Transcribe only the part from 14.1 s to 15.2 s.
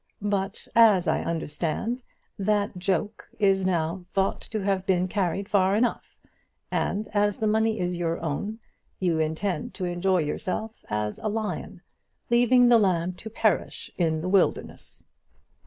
the wilderness.